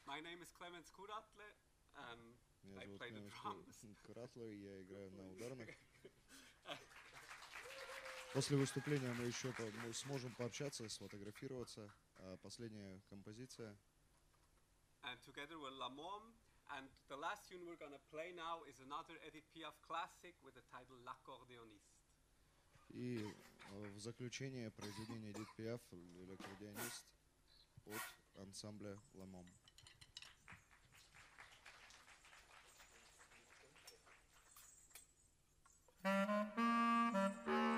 My 0.07 0.21
name 0.21 0.41
is 0.43 0.53
Clemens 0.53 0.91
Kuratle. 0.93 1.49
Um, 1.97 2.35
Меня 2.63 2.81
I 2.81 2.87
зовут 2.87 3.01
play 3.01 3.11
the 3.11 3.29
drums. 3.31 4.53
Я 4.53 4.83
играю 4.83 5.11
на 5.13 5.29
ударных. 5.31 5.69
После 8.33 8.57
выступления 8.57 9.13
мы 9.19 9.25
еще 9.25 9.53
по- 9.53 9.71
мы 9.87 9.93
сможем 9.93 10.35
пообщаться, 10.35 10.89
сфотографироваться. 10.89 11.93
А 12.17 12.37
последняя 12.39 13.01
композиция 13.11 13.77
and 15.05 15.19
together 15.27 15.59
we're 15.59 15.77
La 15.79 15.89
Mom. 15.89 16.23
And 16.71 16.89
the 17.09 17.17
last 17.17 17.49
tune 17.51 17.67
we're 17.67 17.77
gonna 17.77 18.01
play 18.11 18.33
now 18.33 18.63
is 18.71 18.81
another 18.81 19.15
Edith 19.27 19.45
Piaf 19.55 19.75
classic 19.87 20.35
with 20.43 20.55
the 20.55 20.63
title 20.71 20.97
L'accordéoniste. 21.05 21.93
И 22.91 23.25
э, 23.71 23.89
в 23.95 23.99
заключение 24.01 24.71
произведение 24.71 25.33
Эдит 25.33 25.49
Пиаф 25.57 25.81
«Лакордионист» 26.29 27.07
от 27.87 28.03
ансамбля 28.43 28.99
«Ламом». 29.15 29.47
Thank 36.05 37.72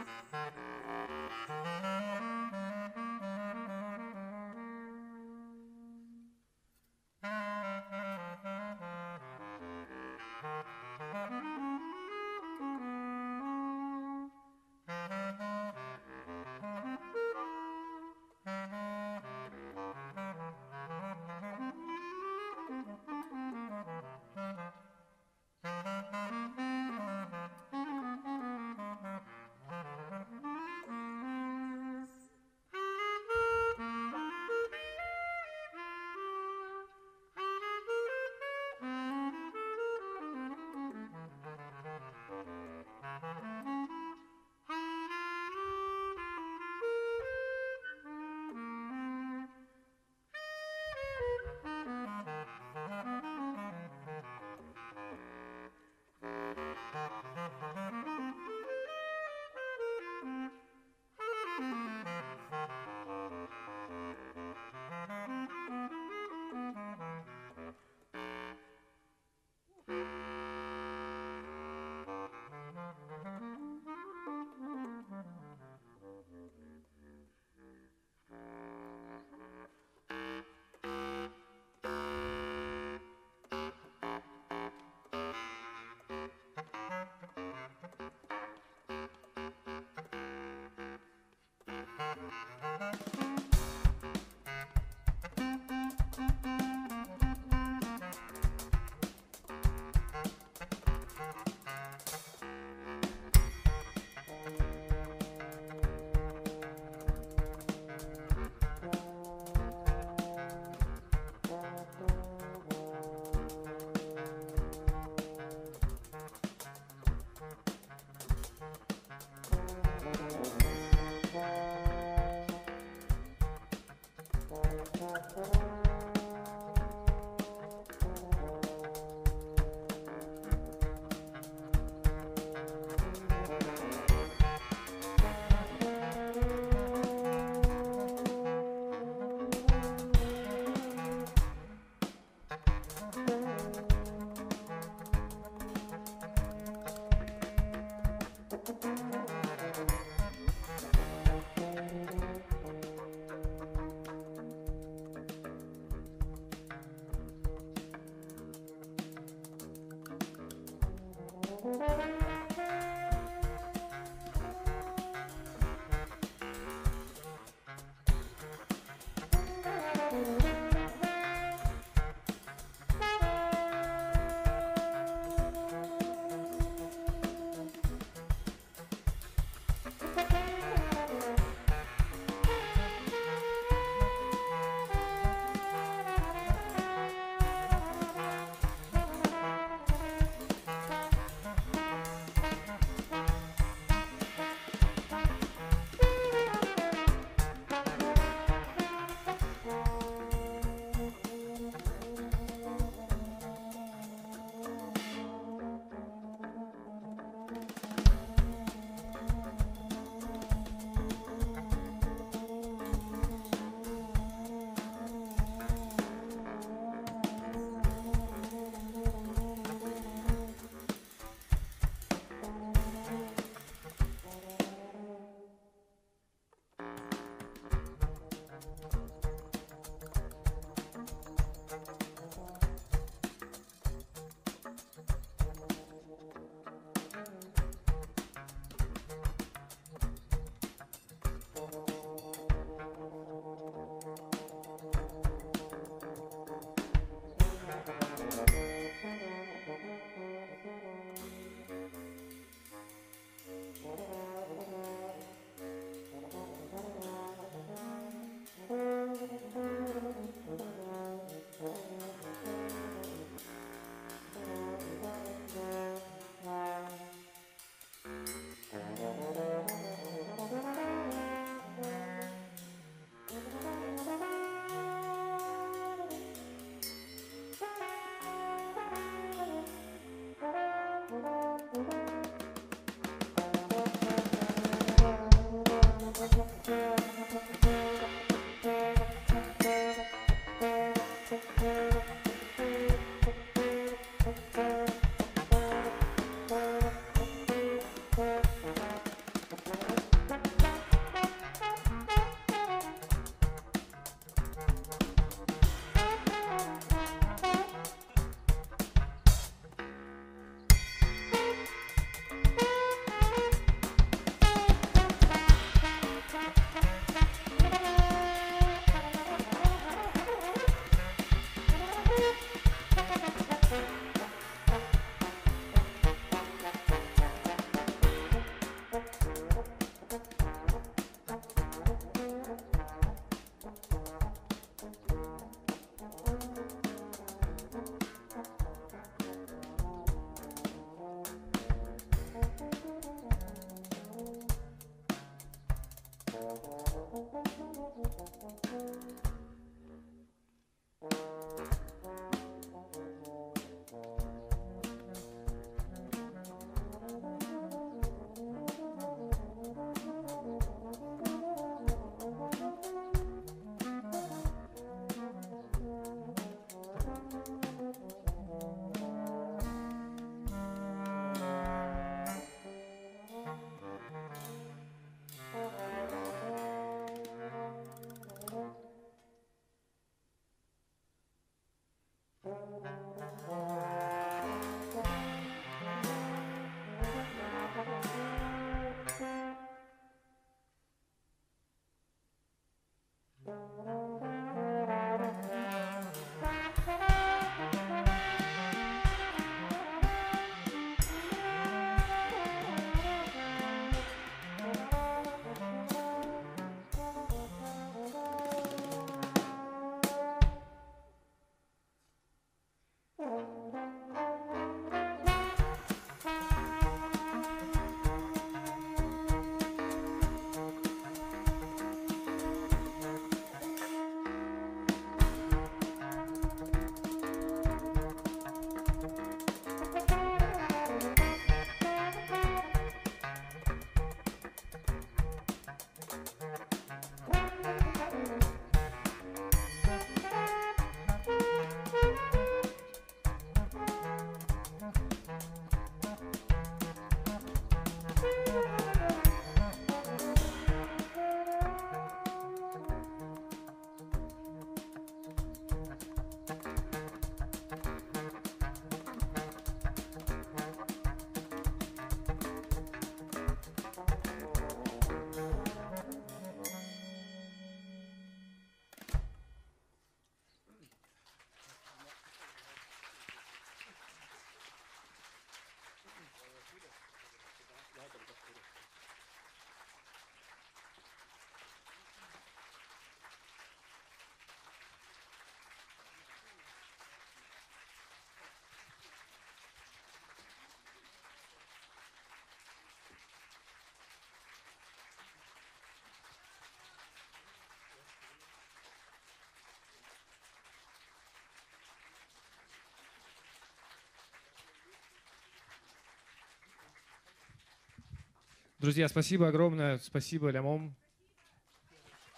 Друзья, 508.85 509.09
спасибо 509.09 509.49
огромное, 509.49 509.97
спасибо, 509.97 510.51
Лямом. 510.51 510.95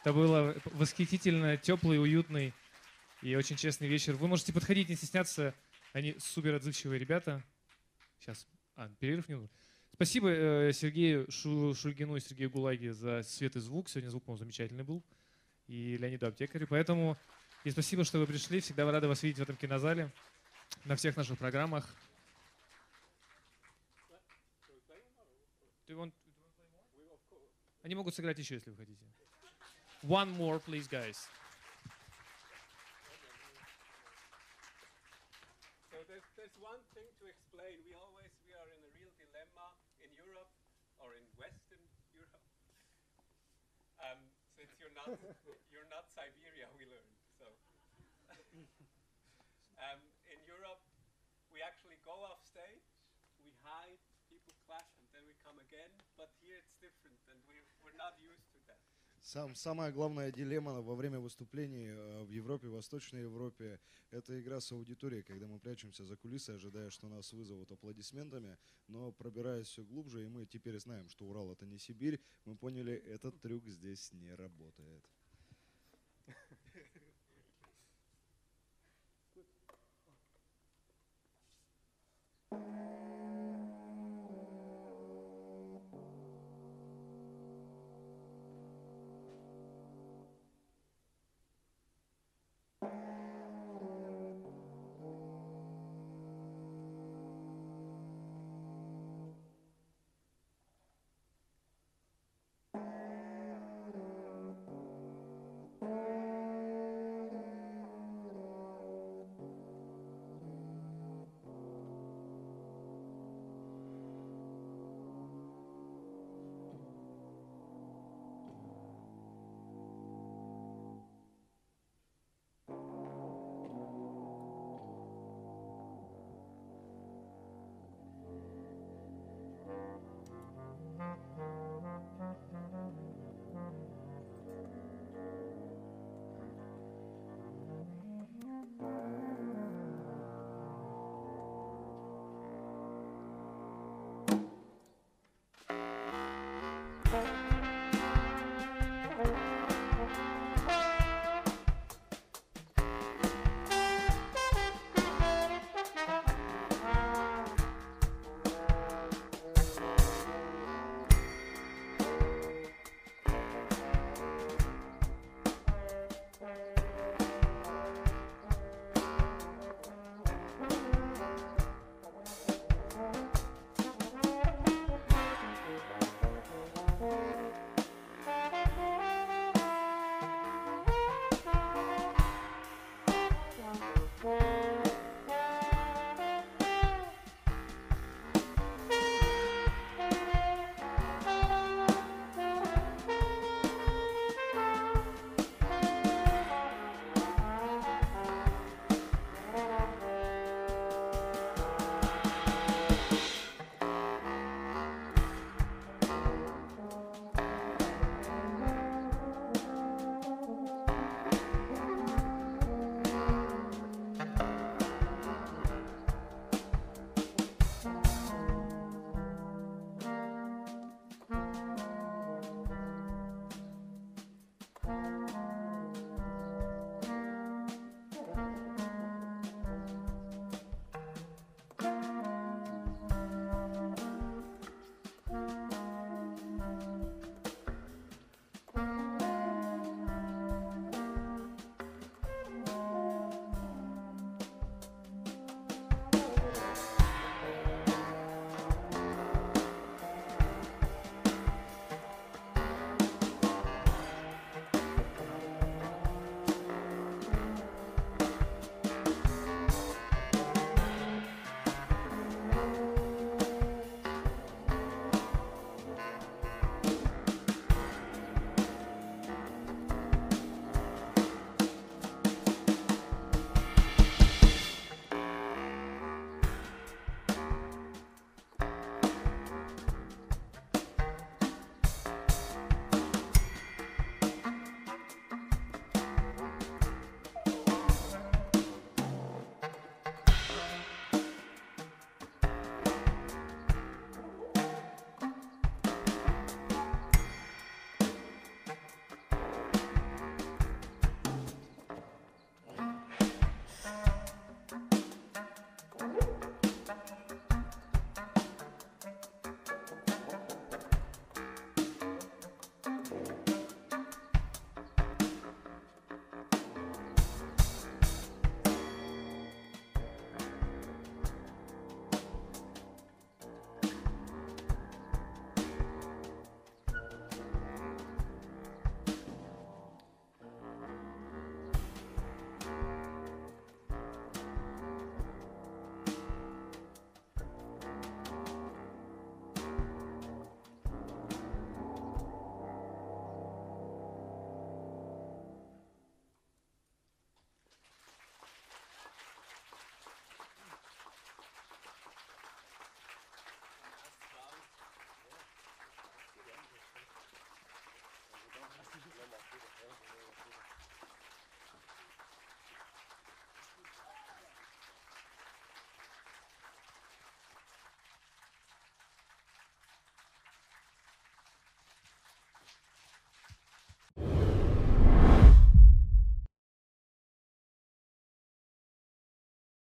Это 0.02 0.12
было 0.12 0.54
восхитительно, 0.66 1.56
теплый, 1.56 2.00
уютный 2.00 2.54
и 3.20 3.34
очень 3.34 3.56
честный 3.56 3.88
вечер. 3.88 4.14
Вы 4.14 4.28
можете 4.28 4.52
подходить, 4.52 4.88
не 4.88 4.94
стесняться. 4.94 5.54
Они 5.92 6.14
супер 6.20 6.54
отзывчивые 6.54 7.00
ребята. 7.00 7.42
Сейчас, 8.20 8.46
а, 8.76 8.88
перерыв 9.00 9.28
не 9.28 9.34
нужен. 9.34 9.50
Спасибо 9.94 10.28
э, 10.28 10.72
Сергею 10.72 11.28
Шу- 11.32 11.74
Шульгину 11.74 12.14
и 12.14 12.20
Сергею 12.20 12.48
Гулаге 12.48 12.92
за 12.92 13.24
свет 13.24 13.56
и 13.56 13.58
звук. 13.58 13.88
Сегодня 13.88 14.10
звук, 14.10 14.22
по-моему, 14.22 14.44
замечательный 14.44 14.84
был. 14.84 15.02
И 15.66 15.96
Леониду 15.96 16.28
Аптекарю. 16.28 16.68
Поэтому 16.68 17.18
и 17.64 17.72
спасибо, 17.72 18.04
что 18.04 18.20
вы 18.20 18.26
пришли. 18.28 18.60
Всегда 18.60 18.88
рады 18.88 19.08
вас 19.08 19.20
видеть 19.24 19.40
в 19.40 19.42
этом 19.42 19.56
кинозале. 19.56 20.12
На 20.84 20.94
всех 20.94 21.16
наших 21.16 21.38
программах. 21.38 21.92
сыграть 28.15 28.39
еще, 28.39 28.55
если 28.55 28.69
вы 28.71 28.77
хотите. 28.77 29.05
One 30.03 30.31
more, 30.37 30.59
please, 30.59 30.87
guys. 30.87 31.29
So 35.91 35.97
there's, 36.07 36.25
there's 36.35 36.57
one 36.57 36.81
thing 36.95 37.05
to 37.19 37.25
explain. 37.27 37.77
We 37.85 37.93
always 37.93 38.31
we 38.47 38.53
are 38.57 38.65
in 38.65 38.81
a 38.81 38.91
real 38.97 39.13
dilemma 39.19 39.77
in 40.01 40.09
Europe 40.17 40.49
or 41.05 41.13
in 41.13 41.25
Western 41.37 41.83
Europe. 42.17 42.41
Um, 44.01 44.17
since 44.57 44.73
you're 44.81 44.95
not 44.97 45.13
you're 45.69 45.89
not 45.93 46.09
Siberia, 46.09 46.65
we 46.73 46.89
learned. 46.89 47.17
So 47.37 47.45
um, 49.85 50.01
in 50.33 50.39
Europe, 50.49 50.81
we 51.53 51.61
actually 51.61 52.01
go 52.01 52.17
off 52.25 52.41
stage, 52.41 52.89
we 53.37 53.53
hide, 53.61 54.01
people 54.33 54.57
clap, 54.65 54.89
and 54.97 55.05
then 55.13 55.23
we 55.29 55.37
come 55.45 55.61
again. 55.61 55.93
But 56.17 56.33
here 56.41 56.57
it's 56.57 56.73
different, 56.81 57.21
and 57.29 57.37
we 57.45 57.61
we're 57.61 57.64
Сам, 59.26 59.56
самая 59.56 59.90
главная 59.90 60.30
дилемма 60.30 60.82
во 60.82 60.94
время 60.94 61.18
выступлений 61.18 61.88
э, 61.88 62.22
в 62.22 62.30
Европе, 62.30 62.68
в 62.68 62.74
Восточной 62.74 63.22
Европе, 63.22 63.80
это 64.12 64.40
игра 64.40 64.60
с 64.60 64.70
аудиторией, 64.70 65.24
когда 65.24 65.48
мы 65.48 65.58
прячемся 65.58 66.04
за 66.04 66.16
кулисы, 66.16 66.50
ожидая, 66.50 66.90
что 66.90 67.08
нас 67.08 67.32
вызовут 67.32 67.72
аплодисментами, 67.72 68.56
но 68.86 69.10
пробираясь 69.10 69.66
все 69.66 69.82
глубже, 69.82 70.24
и 70.24 70.28
мы 70.28 70.46
теперь 70.46 70.78
знаем, 70.78 71.08
что 71.08 71.26
Урал 71.26 71.50
это 71.50 71.66
не 71.66 71.78
Сибирь, 71.78 72.20
мы 72.44 72.56
поняли, 72.56 72.94
этот 72.94 73.40
трюк 73.40 73.66
здесь 73.66 74.12
не 74.12 74.32
работает. 74.32 75.04